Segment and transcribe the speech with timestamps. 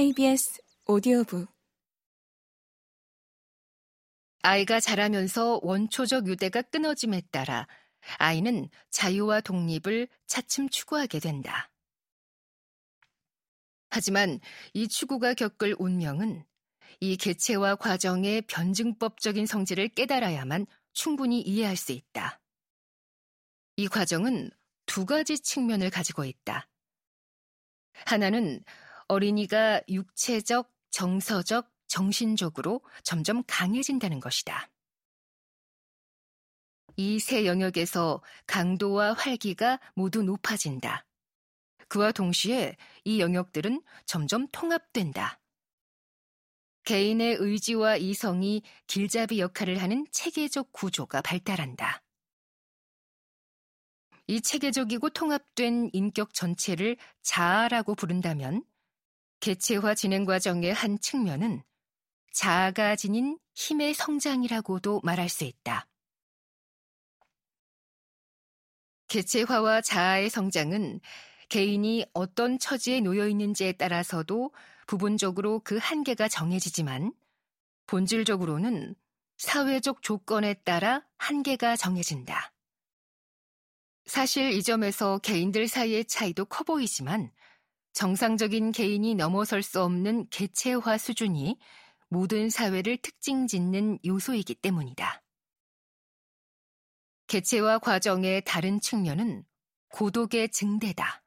[0.00, 1.46] KBS 오디오북
[4.40, 7.68] 아이가 자라면서 원초적 유대가 끊어짐에 따라
[8.16, 11.70] 아이는 자유와 독립을 차츰 추구하게 된다.
[13.90, 14.40] 하지만
[14.72, 16.46] 이 추구가 겪을 운명은
[17.00, 22.40] 이 개체와 과정의 변증법적인 성질을 깨달아야만 충분히 이해할 수 있다.
[23.76, 24.50] 이 과정은
[24.86, 26.70] 두 가지 측면을 가지고 있다.
[28.06, 28.64] 하나는
[29.10, 34.70] 어린이가 육체적, 정서적, 정신적으로 점점 강해진다는 것이다.
[36.96, 41.06] 이 세 영역에서 강도와 활기가 모두 높아진다.
[41.88, 45.40] 그와 동시에 이 영역들은 점점 통합된다.
[46.84, 52.02] 개인의 의지와 이성이 길잡이 역할을 하는 체계적 구조가 발달한다.
[54.28, 58.64] 이 체계적이고 통합된 인격 전체를 자아라고 부른다면
[59.40, 61.62] 개체화 진행 과정의 한 측면은
[62.32, 65.88] 자아가 지닌 힘의 성장이라고도 말할 수 있다.
[69.08, 71.00] 개체화와 자아의 성장은
[71.48, 74.52] 개인이 어떤 처지에 놓여 있는지에 따라서도
[74.86, 77.12] 부분적으로 그 한계가 정해지지만
[77.86, 78.94] 본질적으로는
[79.38, 82.52] 사회적 조건에 따라 한계가 정해진다.
[84.04, 87.32] 사실 이 점에서 개인들 사이의 차이도 커 보이지만
[87.92, 91.58] 정상적인 개인이 넘어설 수 없는 개체화 수준이
[92.08, 95.22] 모든 사회를 특징 짓는 요소이기 때문이다.
[97.26, 99.44] 개체화 과정의 다른 측면은
[99.90, 101.22] 고독의 증대다.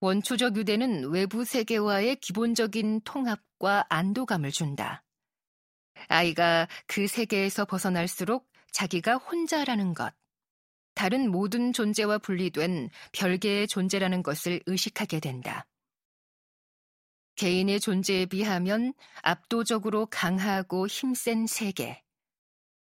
[0.00, 5.02] 원초적 유대는 외부 세계와의 기본적인 통합과 안도감을 준다.
[6.08, 10.14] 아이가 그 세계에서 벗어날수록 자기가 혼자라는 것,
[10.94, 15.66] 다른 모든 존재와 분리된 별개의 존재라는 것을 의식하게 된다.
[17.36, 22.04] 개인의 존재에 비하면 압도적으로 강하고 힘센 세계,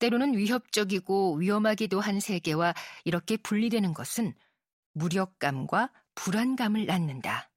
[0.01, 4.35] 때로는 위협적이고 위험하기도 한 세계와 이렇게 분리되는 것은
[4.93, 7.51] 무력감과 불안감을 낳는다.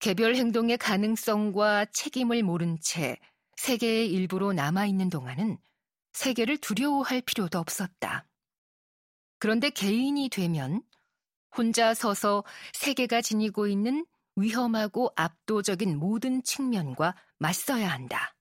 [0.00, 3.18] 개별 행동의 가능성과 책임을 모른 채
[3.56, 5.58] 세계의 일부로 남아있는 동안은
[6.14, 8.26] 세계를 두려워할 필요도 없었다.
[9.40, 10.82] 그런데 개인이 되면
[11.56, 14.06] 혼자 서서 세계가 지니고 있는
[14.36, 18.36] 위험하고 압도적인 모든 측면과 맞서야 한다.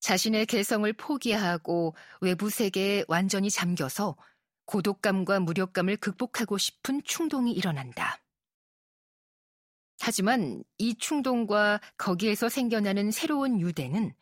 [0.00, 4.16] 자신의 개성을 포기하고 외부 세계에 완전히 잠겨서
[4.64, 8.18] 고독감과 무력감을 극복하고 싶은 충동이 일어난다.
[10.00, 14.14] 하지만 이 충동과 거기에서 생겨나는 새로운 유대는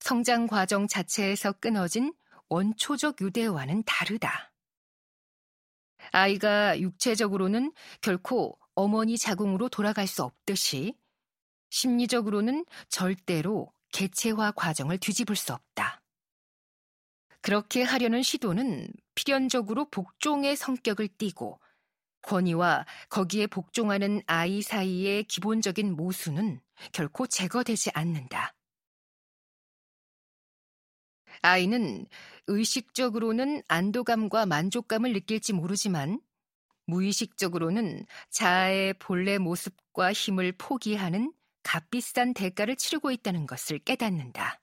[0.00, 2.14] 성장 과정 자체에서 끊어진
[2.48, 4.52] 원초적 유대와는 다르다.
[6.12, 10.96] 아이가 육체적으로는 결코 어머니 자궁으로 돌아갈 수 없듯이
[11.70, 16.02] 심리적으로는 절대로 개체화 과정을 뒤집을 수 없다.
[17.40, 21.60] 그렇게 하려는 시도는 필연적으로 복종의 성격을 띠고
[22.22, 26.60] 권위와 거기에 복종하는 아이 사이의 기본적인 모순은
[26.92, 28.53] 결코 제거되지 않는다.
[31.44, 32.06] 아이는
[32.46, 36.18] 의식적으로는 안도감과 만족감을 느낄지 모르지만
[36.86, 44.58] 무의식적으로는 자아의 본래 모습과 힘을 포기하는 값비싼 대가를 치르고 있다는 것을 깨닫는다.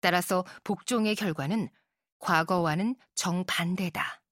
[0.00, 1.68] 따라서 복종의 결과는
[2.18, 4.22] 과거와는 정반대다.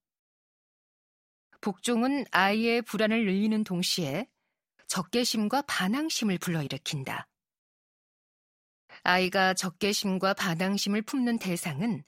[1.60, 4.26] 복종은 아이의 불안을 늘리는 동시에
[4.87, 7.29] 적개심과 반항심을 불러일으킨다.
[9.03, 12.05] 아이가 적개심과 반항심을 품는 대상은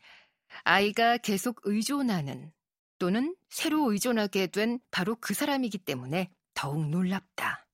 [0.64, 2.52] 아이가 계속 의존하는
[2.98, 7.66] 또는 새로 의존하게 된 바로 그 사람이기 때문에 더욱 놀랍다.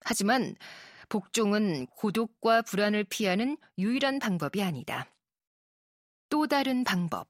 [0.00, 0.56] 하지만
[1.08, 5.06] 복종은 고독과 불안을 피하는 유일한 방법이 아니다.
[6.28, 7.28] 또 다른 방법.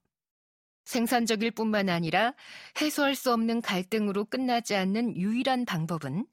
[0.84, 2.34] 생산적일 뿐만 아니라
[2.80, 6.26] 해소할 수 없는 갈등으로 끝나지 않는 유일한 방법은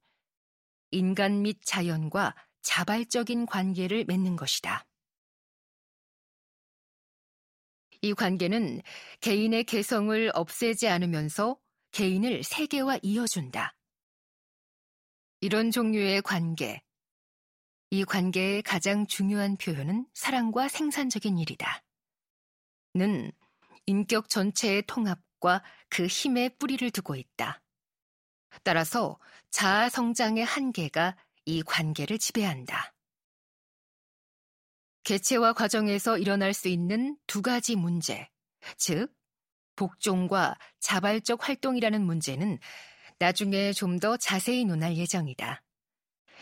[0.92, 2.36] 인간 및 자연과
[2.66, 4.86] 자발적인 관계를 맺는 것이다.
[8.02, 8.82] 이 관계는
[9.22, 11.58] 개인의 개성을 없애지 않으면서
[11.92, 13.76] 개인을 세계와 이어준다.
[15.42, 16.84] 이런 종류의 관계,
[17.92, 21.84] 이 관계의 가장 중요한 표현은 사랑과 생산적인 일이다.
[22.96, 23.32] 는
[23.86, 27.62] 인격 전체의 통합과 그 힘에 뿌리를 두고 있다.
[28.64, 29.20] 따라서
[29.52, 31.16] 자아 성장의 한계가
[31.46, 32.94] 이 관계를 지배한다.
[35.04, 38.28] 개체화 과정에서 일어날 수 있는 두 가지 문제,
[38.78, 39.14] 즉,
[39.76, 42.60] 복종과 자발적 활동이라는 문제는
[43.20, 45.62] 나중에 좀 더 자세히 논할 예정이다.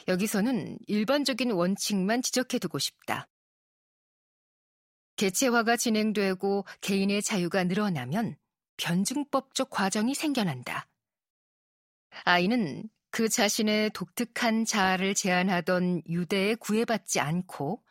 [0.07, 3.27] 여기서는 일반적인 원칙만 지적해두고 싶다.
[5.17, 8.35] 개체화가 진행되고 개인의 자유가 늘어나면
[8.77, 10.87] 변증법적 과정이 생겨난다.
[12.23, 17.83] 아이는 그 자신의 독특한 자아를 제한하던 유대에 구애받지 않고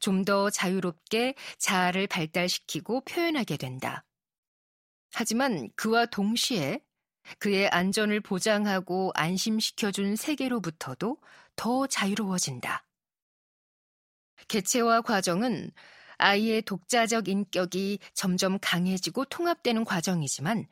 [0.00, 4.04] 좀 더 자유롭게 자아를 발달시키고 표현하게 된다.
[5.14, 6.80] 하지만 그와 동시에
[7.38, 11.22] 그의 안전을 보장하고 안심시켜준 세계로부터도
[11.54, 12.84] 더 자유로워진다.
[14.48, 15.70] 개체화 과정은
[16.18, 20.66] 아이의 독자적 인격이 점점 강해지고 통합되는 과정이지만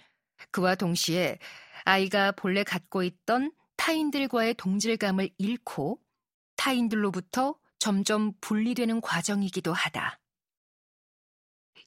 [0.51, 1.39] 그와 동시에
[1.85, 3.51] 아이가 본래 갖고 있던
[3.85, 6.01] 타인들과의 동질감을 잃고
[6.57, 10.19] 타인들로부터 점점 분리되는 과정이기도 하다.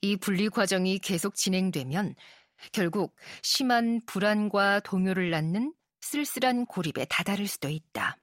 [0.01, 2.13] 이 분리 과정이 계속 진행되면
[2.71, 8.15] 결국 심한 불안과 동요를 낳는 쓸쓸한 고립에 다다를 수도 있다.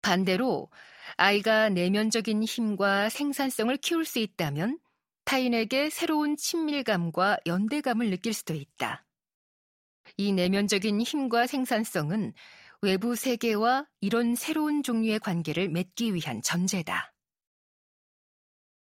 [0.00, 0.70] 반대로
[1.18, 4.78] 아이가 내면적인 힘과 생산성을 키울 수 있다면
[5.26, 9.04] 타인에게 새로운 친밀감과 연대감을 느낄 수도 있다.
[10.16, 12.32] 이 내면적인 힘과 생산성은
[12.82, 17.12] 외부 세계와 이런 새로운 종류의 관계를 맺기 위한 전제다.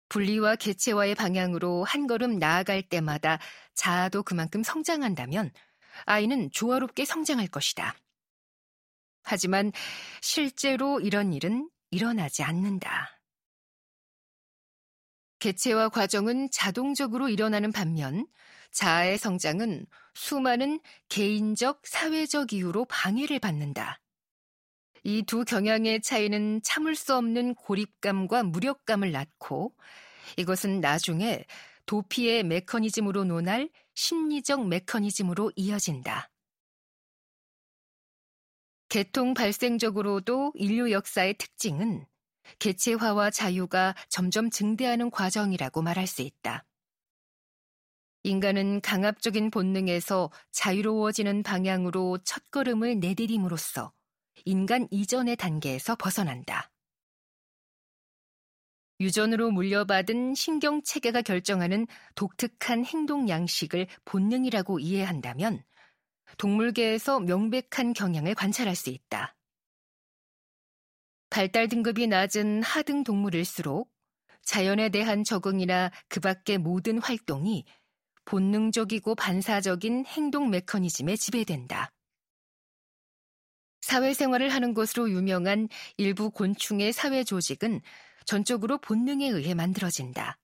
[0.08, 3.38] 분리와 개체와의 방향으로 한 걸음 나아갈 때마다
[3.74, 5.50] 자아도 그만큼 성장한다면
[6.04, 7.96] 아이는 조화롭게 성장할 것이다.
[9.22, 9.72] 하지만
[10.20, 13.21] 실제로 이런 일은 일어나지 않는다.
[15.42, 18.28] 개체화 과정은 자동적으로 일어나는 반면
[18.70, 20.78] 자아의 성장은 수많은
[21.08, 24.00] 개인적, 사회적 이유로 방해를 받는다.
[25.02, 29.74] 이 두 경향의 차이는 참을 수 없는 고립감과 무력감을 낳고
[30.36, 31.44] 이것은 나중에
[31.86, 36.30] 도피의 메커니즘으로 논할 심리적 메커니즘으로 이어진다.
[38.88, 42.06] 개통 발생적으로도 인류 역사의 특징은
[42.58, 46.64] 개체화와 자유가 점점 증대하는 과정이라고 말할 수 있다.
[48.24, 53.92] 인간은 강압적인 본능에서 자유로워지는 방향으로 첫걸음을 내디딤으로써
[54.44, 56.70] 인간 이전의 단계에서 벗어난다.
[59.00, 65.64] 유전으로 물려받은 신경 체계가 결정하는 독특한 행동 양식을 본능이라고 이해한다면
[66.38, 69.34] 동물계에서 명백한 경향을 관찰할 수 있다.
[71.32, 73.90] 발달 등급이 낮은 하등 동물일수록
[74.42, 77.64] 자연에 대한 적응이나 그 밖의 모든 활동이
[78.26, 81.90] 본능적이고 반사적인 행동 메커니즘에 지배된다.
[83.80, 87.80] 사회생활을 하는 것으로 유명한 일부 곤충의 사회 조직은
[88.26, 90.38] 전적으로 본능에 의해 만들어진다.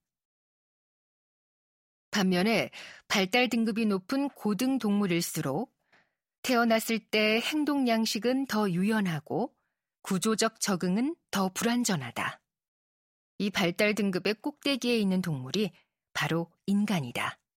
[2.11, 2.71] 반면에
[3.09, 5.71] 발달 등급이 높은 고등 동물일수록
[6.41, 9.58] 태어났을 때 행동 양식은 더 유연하고
[10.03, 12.41] 구조적 적응은 더 불완전하다.
[13.39, 15.73] 이 발달 등급의 꼭대기에 있는 동물이
[16.13, 17.39] 바로 인간이다.